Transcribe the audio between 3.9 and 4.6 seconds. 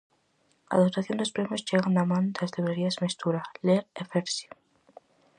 e Fersi.